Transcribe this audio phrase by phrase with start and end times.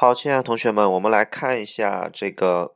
[0.00, 2.74] 好，亲爱的同学们，我们来看一下这个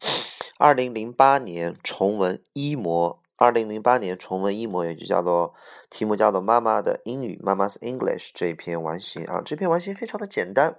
[0.56, 3.20] 二零零八年重文一模。
[3.42, 5.52] 二零零八年重文一模，也就叫做
[5.90, 9.42] 题目叫做“妈妈的英语”（妈妈 's English） 这一篇完形啊。
[9.44, 10.76] 这篇完形非常的简单，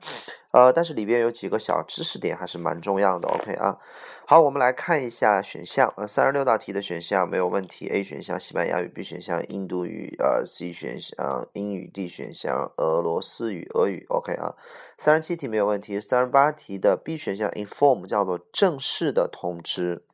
[0.51, 3.27] 呃，但是里边有几个小知识点还是蛮重要的。
[3.27, 3.77] OK 啊。
[4.25, 5.93] 好，我们来看一下选项。
[5.97, 7.89] 呃，三十六道题的选项没有问题。
[7.89, 14.05] A 选项西班牙语，B 选项印度语，呃，C 选项英语，D 选项俄罗斯语，俄语。
[14.07, 14.55] OK 啊。
[14.97, 15.99] 三十七题没有问题。
[15.99, 20.05] 三十八题的 B 选项 inform 叫做正式的通知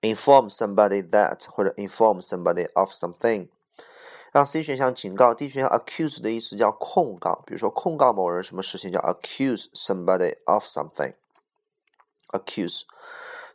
[0.00, 3.48] ，inform somebody that 或者 inform somebody of something。
[4.30, 11.14] 然后 C 选项警告，D 选项 accuse 的意思叫控告，比如说控告某人什么事情叫 accuse somebody of something。
[12.28, 12.82] accuse，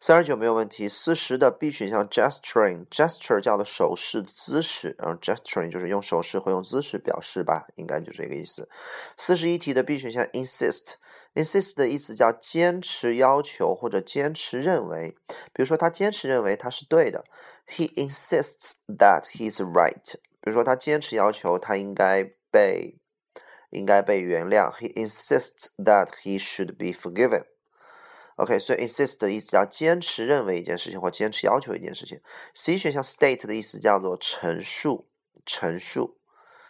[0.01, 0.89] 三十九没有问题。
[0.89, 8.67] 四十的 B 选项 gesturing，gesture 叫的手势姿势，然后 gesturing 就是用手势或用姿势表示吧，应该就这个意思。
[9.15, 10.95] 四十一题的 B 选项 insist
[11.35, 15.15] Insist 的意思叫坚持要求或者坚持认为，
[15.51, 17.23] 比如说他坚持认为他是对的
[17.67, 20.13] ，He insists that he's right。
[20.41, 22.99] 比如说他坚持要求他应该被
[23.71, 27.45] 应该被原谅，He insists that he should be forgiven。
[28.35, 32.21] OK，所以 insist 的意思叫坚持认为一件事情或坚持要求一件事情。
[32.53, 35.07] C 选项 state 的意思叫做陈述、
[35.45, 36.19] 陈述、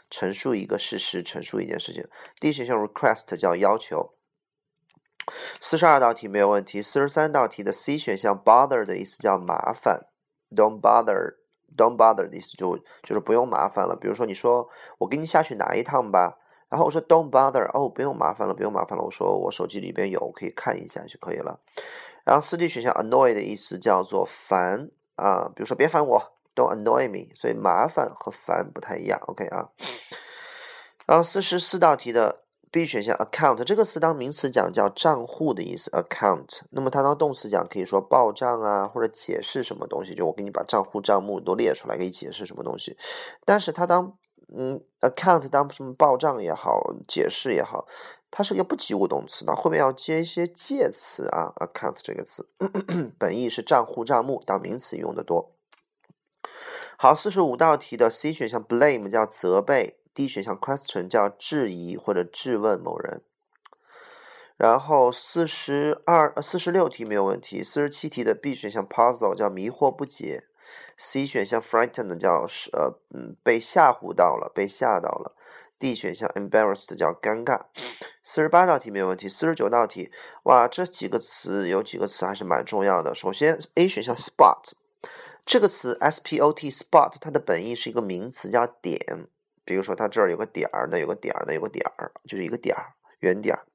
[0.09, 2.08] 陈述一个事实、陈述一件事情。
[2.39, 4.14] D 选项 request 叫要求。
[5.59, 6.81] 四十二道题没有问题。
[6.81, 10.07] 四十三道题的 C 选项 bother 的意思叫麻烦
[10.55, 13.95] ，don't bother，don't bother 的意思就就是不用麻烦了。
[13.95, 16.39] 比如说你说我给你下去拿一趟吧。
[16.69, 19.03] 然后我说 Don't bother，哦，不用麻烦了，不用麻烦了。
[19.03, 21.59] 我说我手机里边有，可以看一下就可以了。
[22.23, 27.31] 然后四 D 选项 annoy 的意思叫做烦啊，比如说别烦我，Don't annoy me。
[27.35, 29.69] 所以麻烦和烦不太一样，OK 啊。
[31.05, 32.42] 然后四十四道题的
[32.73, 36.61] B 选项 account 这个词当名词讲叫账户的意思，account。
[36.71, 42.97] 那么它当动词讲可以说报账啊，或者解释什么东西，就我给你把账户账目都列出来，给你解释什么东西。
[43.45, 44.17] 但是它当
[44.57, 47.85] 嗯，account 当什么报账也好，解释也好，
[48.31, 51.53] 它是一个不及物动词，它后面要接一些介词啊。
[51.57, 52.50] account 这个词
[53.19, 55.51] 本意是账户账目，当名词用的多。
[56.97, 63.22] 好，四十五道题的 C 选项 blame 叫责备，D 选项 question 叫质疑或者质问某人。
[64.56, 67.63] 然后四十二、四十六题没有问题。
[67.63, 70.44] 四十七题的 B 选项 puzzle 叫迷惑不解。
[70.96, 75.35] C 选项 frightened 叫是呃嗯被吓唬到了，被吓到了。
[75.79, 77.66] D 选项 embarrassed 叫尴尬。
[78.24, 79.28] 四十八道题没有问题。
[79.28, 80.12] 四十九道题，
[80.44, 83.13] 哇，这几个词有几个词还是蛮重要的。
[83.13, 84.72] 首先 A 选项 spot
[85.45, 89.28] 这个词 S P O T spot 它的本意是一个名词，叫点。
[89.66, 93.66] 比如说它这儿有个点儿，那有个点儿，那有个点儿，就是一个点儿，圆点儿。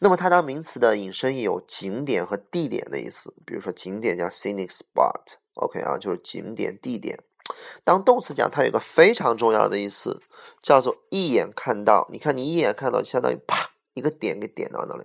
[0.00, 3.34] 那么它当名词的引申也有景点和地点的意思。
[3.46, 5.36] 比如说景点叫 scenic spot。
[5.54, 7.22] OK 啊，就是景点地点。
[7.84, 10.20] 当动词讲，它有一个非常重要的意思，
[10.60, 12.08] 叫做一眼看到。
[12.10, 15.04] 你看，你一眼看到，相当于啪一个点给点到那里。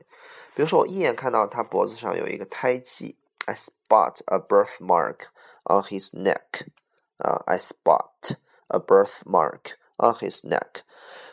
[0.55, 5.27] 比如说，我一眼看到他脖子上有一个胎记，I spot a birthmark
[5.65, 6.65] on his neck。
[7.17, 8.37] 啊，I spot
[8.69, 10.83] a birthmark on his neck。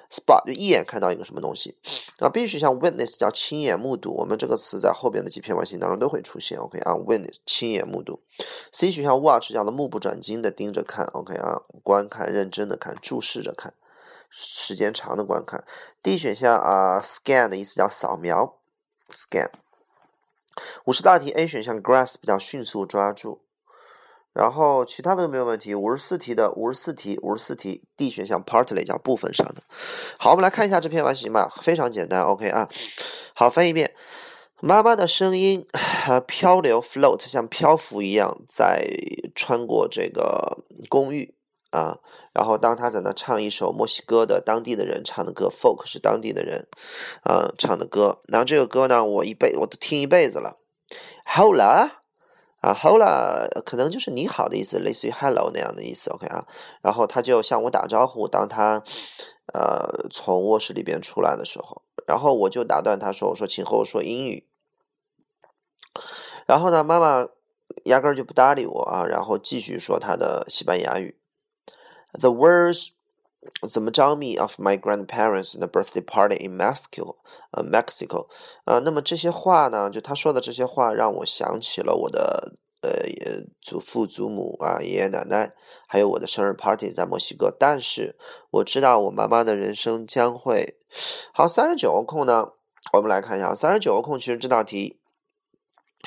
[0.09, 1.77] spot 就一眼看到一个什么东西，
[2.21, 8.21] 啊，B 选项 witness 叫亲眼目睹，我们这个词在后边的几篇完形当中都会出现，OK 啊，witness 亲眼目睹。
[8.71, 13.75] C 选项 watch 叫做目不转睛的盯着看，OK 啊，观看认真的看，注视着看，
[14.31, 15.65] 时间长的观看。
[16.05, 18.59] D 选项啊，scan 的意思叫扫描
[19.11, 19.51] ，scan。
[20.85, 23.41] 五十大题 A 选项 grasp 叫迅速抓住。
[24.37, 25.75] 然后其他的都没有问题。
[25.75, 29.63] 五十四题的五十四题，五十四题 D 选项 partly 叫部分上的。
[30.19, 32.21] 好，我们来看一下这篇完形吧，非常简单。
[32.23, 32.69] OK 啊，
[33.35, 33.95] 好，翻译一遍。
[34.61, 35.67] 妈妈的声音
[36.27, 38.87] 漂流 float 像漂浮一样在
[39.35, 41.35] 穿过这个公寓
[41.71, 41.99] 啊。
[42.33, 46.67] 然后当他在那唱一首墨西哥的当地的人唱的歌，folk 是当地的人
[47.23, 48.21] 啊唱的歌。
[48.29, 50.59] 然后这个歌呢，我一辈我都听一辈子了。
[51.25, 52.06] Hola。
[52.67, 56.45] 啊，Hola 可能就是你好的意思，类似于 Hello 那样的意思，OK 啊。
[56.83, 58.83] 然后他就向我打招呼，当他
[59.55, 64.49] 呃从卧室里边出来的时候，然后我就打断他说：“我说，请和我说英语。”
[66.47, 67.29] 然后呢，妈妈
[67.85, 71.17] 压根儿就不搭理我啊，然后继续说他的西班牙语。
[72.19, 72.89] The words
[73.69, 77.17] 怎么着 me of my grandparents the birthday party in Mexico，
[77.53, 78.27] 呃，Mexico，
[78.65, 82.91] 呃，那么这些话呢，就他说的这些话，让我想起了我的呃
[83.61, 85.53] 祖父祖母啊、爷爷奶奶，
[85.89, 87.55] 还有我的生日 party 在墨西哥。
[87.59, 88.17] 但是
[88.51, 90.77] 我知道我妈妈的人生将会
[91.33, 91.49] 好。
[91.49, 92.53] 三十九个空呢，
[92.93, 95.01] 我们来看一下，三十九个空其实这道题。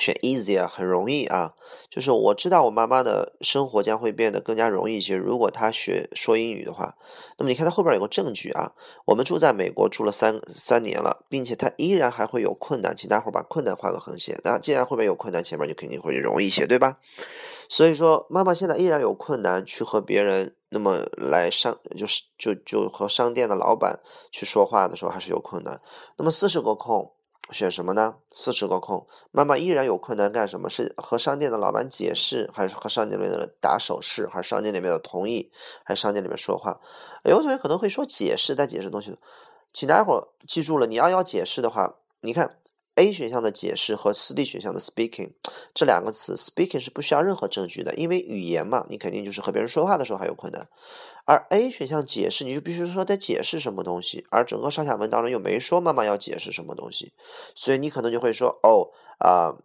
[0.00, 1.54] 选 easier 很容易啊，
[1.90, 5.14] 就是我知道我妈妈的生活将会变得更加容易一些。
[5.14, 6.96] 如果她学说英语的话，
[7.36, 8.72] 那么你看她后边有个证据啊，
[9.04, 14.40] 我们住在美国住了三三年了，并且她依然还会有困难，请大伙儿把困难画个横线。
[14.42, 16.98] 那既然后边有困难，前面就肯定会容易一些，对吧？
[17.68, 24.00] 所以说妈妈现在依然有困难去和别人那么来商，就是就就和商店的老板
[24.32, 25.80] 去说话的时候还是有困难。
[26.16, 27.12] 那么四十个空。
[27.52, 28.16] 选什么呢？
[28.30, 30.70] 四十个空，妈妈依然有困难干什么？
[30.70, 35.50] 是和商店的老板解释，还是和商店里面的打手势，还是商店里面的同意，
[35.84, 36.80] 还是商店里面说话？
[37.24, 39.18] 有同学可能会说解释，但解释东西，
[39.72, 42.59] 请大家伙记住了，你要要解释的话，你看。
[43.00, 45.32] A 选项的解释和 D 选项的 speaking
[45.72, 50.68] 这两个词，speaking 是不需要任何证据的，因为语言嘛，你肯定就是和别人说话的时候还有困难。
[51.24, 57.14] 而 A 选项解释，你就必须说在解释什么东西，而整个上下文当中又没说妈妈要解释什么东西，
[57.54, 59.56] 所以你可能就会说，哦，啊，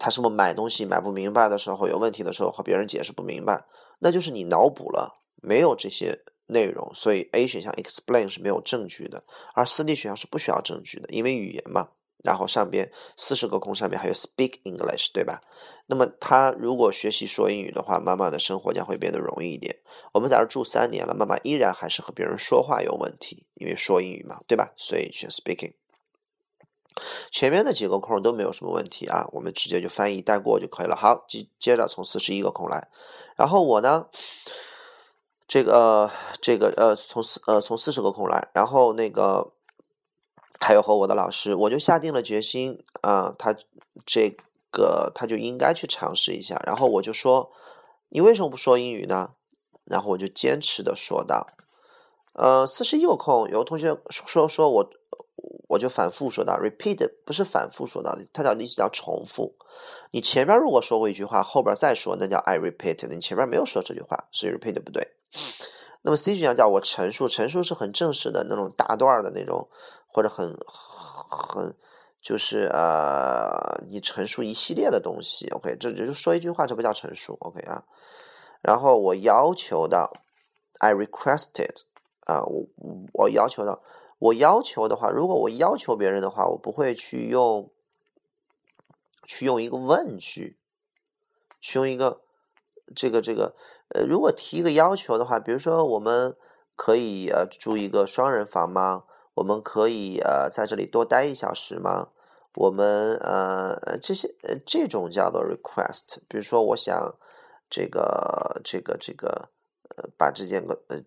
[0.00, 3.66] 他什么买东西买不明白的时候，有问题的时候和别人解释不明白，
[3.98, 9.22] 那就是你脑补了，没有这些内容，所以 A 选项 explain 是没有证据的，
[9.54, 11.88] 而 D 选项是不需要证据的，因为语言嘛。
[12.22, 15.42] 然后上边四十个空上面还有 speak English，对吧？
[15.86, 19.76] 那么他如果学习说英语的话，妈妈的生活将会变得容易一点。
[20.12, 24.72] 我们在这住三年了，妈妈依然还是和别人说话有问题，因为说英语嘛，对吧？
[24.76, 25.74] 所以选 speaking。
[27.30, 30.94] 前面的几个空都没有什么问题啊，我们直接就翻译带过就可以了。
[30.94, 32.88] 好，接接着从四十一个空来，
[33.36, 34.06] 然后我呢，
[35.48, 36.10] 这个
[36.40, 39.52] 这个呃从四呃从四十个空来，然后那个。
[40.60, 43.56] 还有和我的老师，我就下定了决心啊，他
[44.06, 44.36] 这
[44.70, 46.60] 个他就应该去尝试一下。
[46.64, 47.50] 然后我就说，
[48.10, 49.34] 你为什么不说英语呢？
[49.84, 51.48] 然后我就坚持的说道，
[52.34, 54.90] 呃，四十一有空，有同学说说我，
[55.68, 59.56] 我就反复说道，repeat 不是反复说道，它叫意思叫重复。
[60.12, 63.06] 你前面如果说过一句话，后边再说，那叫 I repeat。
[63.08, 65.06] 你前面没有说这句话，所以 repeat 不对。
[66.04, 69.68] 那么 C 选项叫我陈述，陈述是很正式的那种大段的那种，
[70.08, 70.58] 或者很
[71.28, 71.76] 很
[72.20, 75.48] 就是呃，你陈述一系列的东西。
[75.50, 77.36] OK，这只是说一句话，这不叫陈述。
[77.38, 77.84] OK 啊，
[78.60, 80.10] 然后我要求的
[80.80, 81.82] ，I requested
[82.26, 82.66] 啊，我
[83.12, 83.80] 我要求的，
[84.18, 87.70] 我要求的话，如果我要求别人的话，我不会去用
[89.24, 90.58] 去用一个问句，
[91.60, 92.22] 去用一个
[92.96, 93.54] 这个这个。
[93.94, 96.34] 呃，如果提一个要求的话，比如说我们
[96.76, 99.04] 可以呃住一个双人房吗？
[99.34, 102.08] 我们可以呃在这里多待一小时吗？
[102.54, 106.18] 我们呃这些呃这种叫做 request。
[106.28, 107.14] 比如说我想
[107.68, 109.50] 这个这个这个
[109.96, 110.98] 呃把这件个呃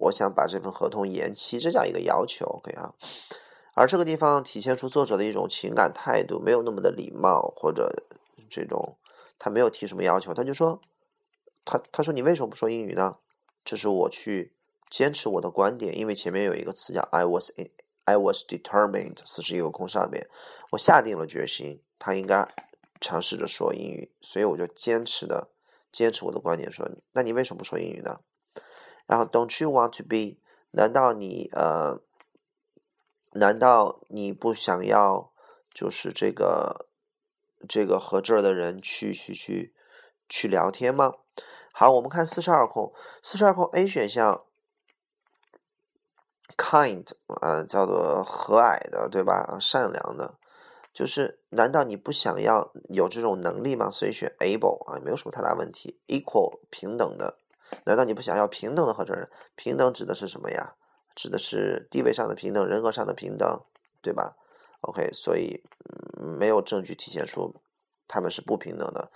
[0.00, 2.94] 我想把这份合同延期，这叫一个要求，OK 啊。
[3.74, 7.90] 而这个地方体现出作者的一种情感态度，没有那么的礼貌，或者
[8.48, 8.96] 这种
[9.38, 10.80] 他没有提什么要求，他就说。
[11.66, 13.18] 他他说你为什么不说英语呢？
[13.64, 14.54] 这是我去
[14.88, 17.50] 坚持我的观点，因为前面有一个词叫 I was
[18.04, 20.28] I was determined，四十一个空上面，
[20.70, 22.48] 我下定了决心，他应该
[23.00, 25.50] 尝试着说英语，所以我就坚持的
[25.90, 28.20] 坚持我的观点，说那你为什么不说英语呢？
[29.06, 30.38] 然后 Don't you want to be？
[30.70, 32.00] 难道你呃，
[33.32, 35.32] 难道你不想要
[35.74, 36.86] 就是这个
[37.68, 39.74] 这个和这儿的人去去去
[40.28, 41.12] 去聊天吗？
[41.78, 42.90] 好，我们看四十二空，
[43.22, 44.46] 四十二空 A 选项
[46.56, 47.06] ，kind，
[47.42, 49.58] 呃，叫做和蔼的，对吧？
[49.60, 50.38] 善良的，
[50.94, 53.90] 就是难道你不想要有这种能力吗？
[53.90, 56.00] 所以选 able 啊，没有什么太大问题。
[56.06, 57.36] equal 平等的，
[57.84, 59.28] 难道你不想要平等的合成人？
[59.54, 60.76] 平等指的是什么呀？
[61.14, 63.60] 指的是地位上的平等，人格上的平等，
[64.00, 64.34] 对吧
[64.80, 65.62] ？OK，所以
[66.16, 67.54] 没有证据体现出
[68.08, 69.10] 他们是不平等的。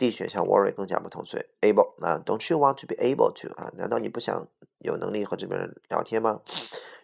[0.00, 3.70] D 选项 worry 更加不同，所以 able 啊，Don't you want to be able to 啊？
[3.76, 6.40] 难道你不想有能力和这边人聊天吗？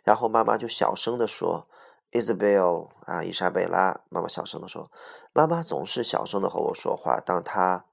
[0.02, 1.68] 然后妈妈就小声的说
[2.12, 4.90] ，Isabel 啊，伊莎贝拉，妈妈小声的说，
[5.34, 7.84] 妈妈总是小声的和我说话，当她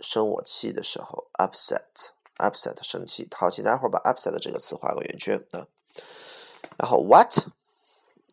[0.00, 3.26] 生我气的时候，upset，upset 生气。
[3.34, 5.66] 好，请待会儿把 upset 这个词画个圆圈啊。
[6.76, 7.38] 然后 what？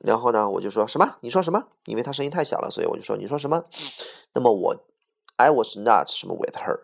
[0.01, 1.15] 然后呢，我就说什么？
[1.21, 1.69] 你说什么？
[1.85, 3.63] 因为他声音太小了，所以我就说你说什么？
[4.33, 4.75] 那么我。
[5.37, 6.81] I was not 什么 with her。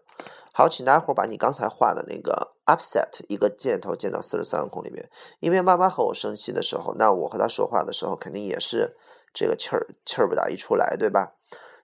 [0.52, 5.10] 好，请大家伙把你刚才画的那个 upset 一个箭头箭到四十三个空里面。
[5.40, 8.98] 因为妈妈和我生气的时候，那我和她说话的时候肯定也是
[9.34, 11.36] 这个气儿气儿不打一处来，对吧？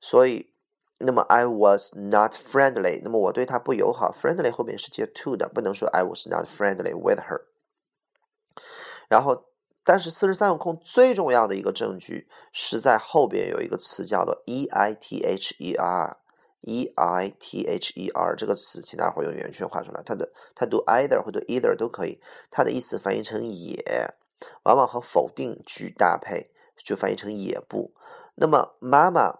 [0.01, 0.51] 所以
[0.99, 7.43] 那么 I was not friendly，那么我对她不友好，friendly 后面是接 to 的，不能说 I was not friendly with her。
[9.07, 9.45] 然后，
[9.85, 16.17] 但是四十三个空最重要的一个证据是在后边有一个词叫做 e i t h e r。
[16.65, 20.01] E i t h e r 这个词，请大伙用圆圈画出来。
[20.03, 22.19] 它的它读 either 或者 either 都可以。
[22.49, 24.15] 它的意思翻译成也，
[24.63, 26.49] 往往和否定句搭配，
[26.83, 27.93] 就翻译成也不。
[28.35, 29.39] 那么妈妈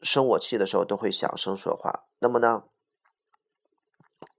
[0.00, 2.04] 生我气的时候都会小声说话。
[2.20, 2.64] 那么呢，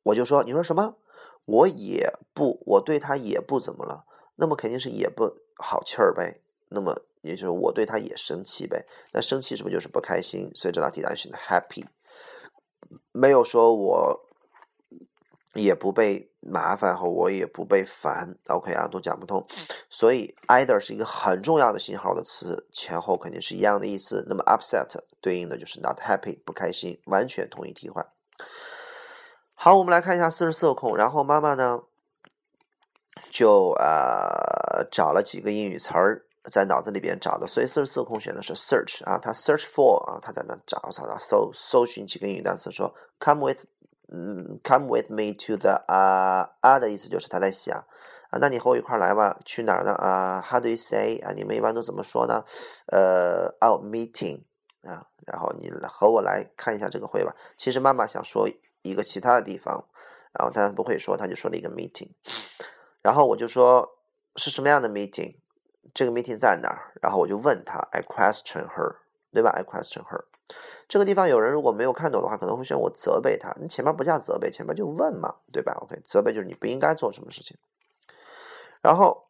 [0.04, 0.98] 我就说，你说什么？
[1.46, 4.06] 我也不，我对他也不怎么了。
[4.36, 6.42] 那么肯定是也不好气儿呗。
[6.70, 8.86] 那么也就是我对他也生气呗。
[9.14, 10.52] 那生气是不是就是不开心？
[10.56, 11.86] 所以这道题答案选的 happy。
[13.12, 14.26] 没有说我
[15.54, 19.46] 也不被麻烦和我也不被烦，OK 啊，都讲不通。
[19.90, 24.26] 所以 either 是一个很重要的信号的词，前后肯定是一样的意思。
[24.30, 24.88] 那么 upset
[25.20, 28.06] 对应的就是 not happy，不开心，完全同义替换。
[29.54, 31.82] 好，我们来看一下四十四个空，然后妈妈呢
[33.30, 36.26] 就呃找了几个英语词儿。
[36.50, 43.64] 在脑子里边找的，所以四十四空选的是 search 啊，他 search for 啊，他在那找找找搜搜寻几个英语单词，说 come with
[44.12, 47.78] 嗯 come with me to the 啊啊的意思就是他在想
[48.32, 51.32] 啊，那你和我一块来吧，去哪儿呢啊？How do you say 啊？
[51.36, 52.44] 你们一般都怎么说呢？
[52.92, 54.44] 呃，out meeting
[54.84, 57.36] 啊，然后你和我来看一下这个会吧。
[57.58, 58.48] 其实妈妈想说
[58.84, 59.86] 一个其他的地方，
[60.32, 62.12] 然后她不会说，她就说了一个 meeting，
[63.02, 63.98] 然后我就说
[64.36, 65.39] 是什么样的 meeting？
[65.94, 66.94] 这个 meeting 在哪儿？
[67.02, 68.98] 然后我就问他，I question her，
[69.34, 70.26] 对吧？I question her。
[70.88, 73.54] 这个地方有人如果没有看懂的话，可能会选我责备他。
[73.62, 77.56] 你前面不叫责备，前面就问嘛，对吧？OK，责备就是你不应该做什么事情。
[78.82, 79.28] 然后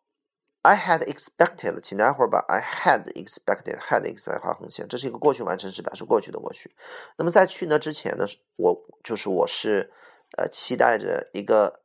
[0.61, 6.71] I had expected，请待会儿把 I had expected，had expected 画横线，这是一个过去完成时，表示过去的过去。
[7.17, 8.25] 那么在去那之前呢，
[8.55, 9.91] 我就是我是
[10.37, 11.81] 呃期待着一个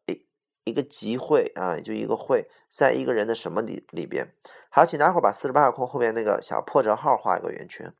[0.64, 0.72] 一。
[0.74, 4.34] 个集会啊，也就一个会，在一个人的什么里里边？
[4.70, 7.94] 好，请大伙把四十八个空后面那个小破折号画一个圆圈。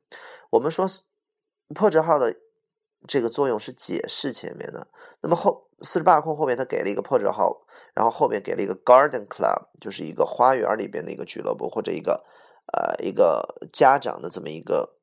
[0.50, 0.86] 我们说
[1.72, 2.34] 破折号的
[3.06, 4.88] 这个作用是解释前面的。
[5.20, 12.24] 那么后四十八个空后面，它给了一个破折号，然后后面给了一个 garden club，就是一个花园里边的一个俱乐部或者一个
[12.72, 14.96] 呃一个家长的这么一个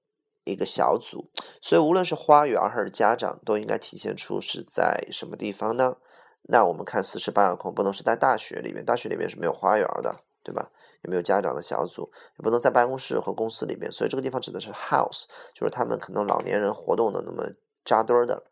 [0.44, 1.32] 一个小组。
[1.62, 5.96] 所以无论是花园还是家长，都应该体现出是在什么地方呢？
[6.44, 10.72] 那我们看四十八个空，不能是在大学里面，大学里面是没有花园的，对吧？
[11.04, 17.52] 也没有家长的小组，也不能在办公室和公司里面，所以这个地方指的是 house，就是他们可能老年人活动的那么
[17.84, 18.44] 扎堆儿的，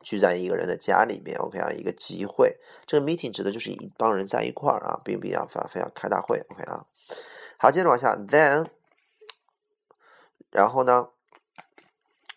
[0.00, 6.86] 聚在一个人的家里面，OK 啊，一个集会，这个 meeting 指的就是一帮人在一块儿啊，并不要非要开大会，OK 啊。
[7.58, 8.66] 好，接着往下，then，
[10.50, 11.10] 然后呢，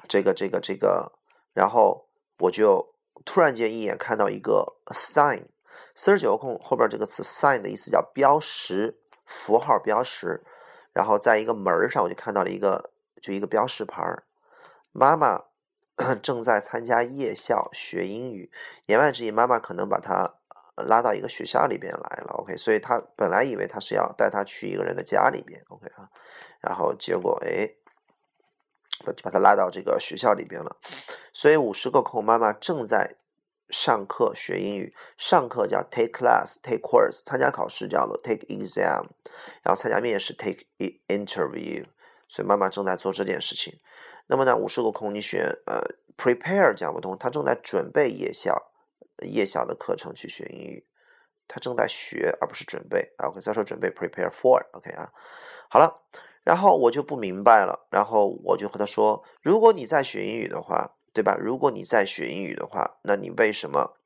[0.07, 1.13] 这个这个这个，
[1.53, 2.07] 然后
[2.39, 2.94] 我就。
[3.25, 5.47] 突然间一眼看到一个 sign，
[5.95, 10.43] 四十九个空后边这个词 sign 的意思叫标识、符号、标识。
[10.93, 12.91] 然后在一个门上，我就看到了一个，
[13.21, 14.23] 就一个标识牌儿。
[14.93, 15.43] 妈妈
[16.21, 18.49] 正在参加夜校学英语，
[18.85, 20.35] 言外之意，妈妈可能把他
[20.75, 22.35] 拉到一个学校里边来了。
[22.37, 25.61] OK，所以他本来以为他是要带他去一个人的家里边。
[25.69, 26.09] OK 啊，
[26.61, 27.75] 然后结果哎。
[29.05, 30.77] 就把他拉到这个学校里边了，
[31.33, 33.15] 所以五十个空，妈妈正在
[33.69, 34.95] 上课学英语。
[35.17, 39.03] 上课叫 take class，take course；参加考试叫做 take exam；
[39.63, 40.65] 然后参加面试 take
[41.07, 41.83] interview。
[42.27, 43.79] 所以妈妈正在做这件事情。
[44.27, 45.81] 那么呢，五十个空你选呃
[46.17, 48.71] prepare 讲不通，他正在准备夜校
[49.23, 50.87] 夜校的课程去学英语。
[51.47, 53.13] 他正在学而不是准备。
[53.17, 54.65] OK，再说准备 prepare for。
[54.71, 55.11] OK 啊，
[55.69, 56.01] 好了。
[56.45, 61.35] 然后我就不明白了，然后我就和他说：“如果你在学英语的话，对吧？
[61.35, 63.97] 如果你在学英语的话，那你为什么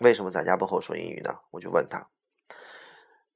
[0.00, 2.10] 为什么在家不和我说英语呢？”我就问他，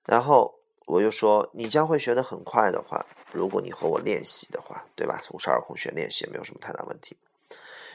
[0.05, 5.19] 然后我就说：“你将会学得很快的话，如果你和我练习的话，对吧？
[5.33, 7.17] 五十二空学练习也没有什么太大问题。”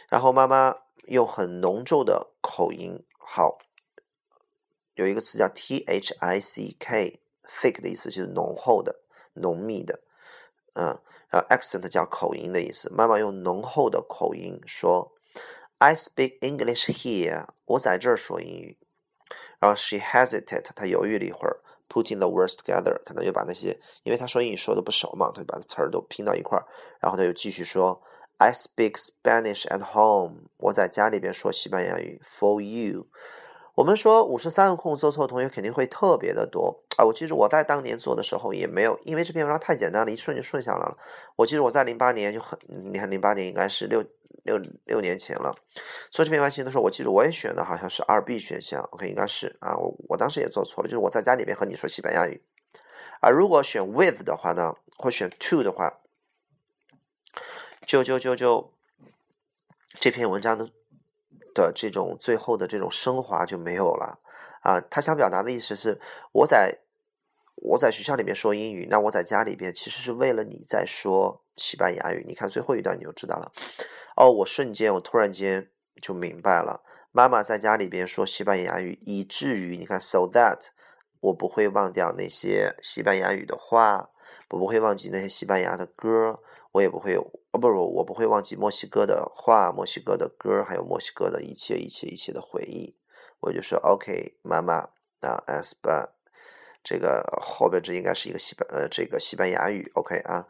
[0.09, 3.59] 然后妈妈用很浓重的口音，好，
[4.95, 9.02] 有一个词叫 t h i c k，thick 的意思就是浓厚的。
[9.33, 9.99] 浓密的，
[10.73, 10.99] 嗯，
[11.29, 12.89] 然后 accent 叫口音的意思。
[12.91, 15.11] 妈妈用浓厚的口音说
[15.77, 18.77] ：“I speak English here。”我在这儿说英语。
[19.59, 26.65] 然后 she hesitated，她犹豫了一会儿，putting the words together，可能又把那些，因为她说英语说的不熟嘛，她就把词儿都拼到一块儿。
[26.99, 28.01] 然后她又继续说
[28.37, 32.21] ：“I speak Spanish at home。”我在家里边说西班牙语。
[32.23, 33.07] For you，
[33.75, 37.05] 我们说五十三个空做错的同学肯定会特别的多啊！
[37.05, 40.95] 我记得我在当年做的时候也没有，因为这篇文章太简单了，一顺就顺下来了。
[41.35, 44.05] 我记得我在零八年就很，你看零八年应该是六
[44.43, 45.55] 六六年前了。
[46.11, 52.43] 做这篇完形的时候，我记得我也选的好像是二 B 选项，OK 应该是啊，我我当时也做错了，就是我在家里面和你说西班牙语
[53.21, 55.99] 啊，如果选 with 的话呢，或选 to 的话，
[57.87, 58.71] 就就就就
[59.99, 60.69] 这篇文章的。
[61.53, 64.19] 的这种最后的这种升华就没有了
[64.61, 64.81] 啊！
[64.89, 65.99] 他想表达的意思是，
[66.31, 66.79] 我在
[67.55, 72.25] 我在学校里面说英语，那我在家里边其实是为了你在说西班牙语。
[72.27, 73.51] 你看最后一段你就知道了。
[74.15, 75.69] 哦，我瞬间我突然间
[76.01, 76.81] 就明白了，
[77.11, 80.67] 妈妈在家里边说西班牙语，以至于你看，so that
[81.19, 84.09] 我不会忘掉那些西班牙语的话，
[84.49, 86.39] 我不会忘记那些西班牙的歌。
[86.73, 87.15] 我也不会，
[87.53, 92.97] 哦不不，我不会忘记墨西哥的话、墨西哥的歌，还有墨西哥的一切、一切、一切的回忆。
[93.41, 96.09] 我就说，OK，妈妈，啊，S 班，
[96.83, 100.47] 这个后边这应该是一个西班，呃，这个西班牙语，OK 啊。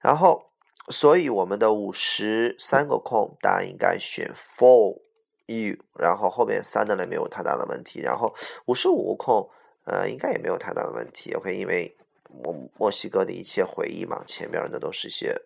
[0.00, 0.50] 然后，
[0.88, 5.02] 所以我们的五十三个空，答案应该选 For
[5.44, 5.76] you。
[5.98, 8.00] 然后后边三的呢没有太大的问题。
[8.00, 9.50] 然后五十五个空，
[9.84, 11.94] 呃，应该也没有太大的问题，OK，因为
[12.30, 15.42] 墨墨西哥的一切回忆嘛，前面的都是一些。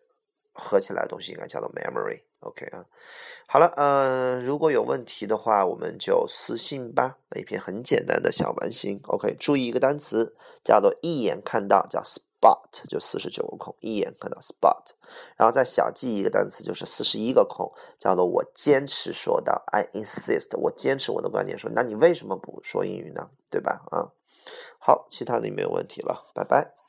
[0.52, 2.84] 合起来的东西应该叫做 memory，OK 啊，
[3.46, 7.18] 好了，嗯，如果有问题的话，我们就私信吧。
[7.30, 14.92] 那一篇很简单的小完形，OK，注意一个单词叫做一眼看到，叫 spot，就四十九个空，一眼看到 spot，
[15.36, 23.30] 然后再小记一个单词，就是四十一个空，叫做我坚持说的，I insist，我坚持我的观点说，那你为什么不说英语呢？
[23.50, 23.82] 对吧？
[23.90, 24.12] 啊，
[24.78, 26.81] 好，其他的没有问题了，拜拜。